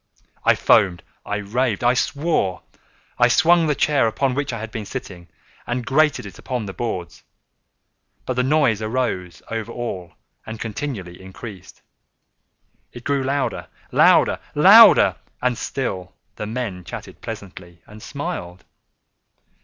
[0.43, 2.63] I foamed—I raved—I swore!
[3.19, 5.27] I swung the chair upon which I had been sitting,
[5.67, 7.21] and grated it upon the boards,
[8.25, 11.83] but the noise arose over all and continually increased.
[12.91, 15.17] It grew louder—louder—louder!
[15.39, 18.65] And still the men chatted pleasantly, and smiled.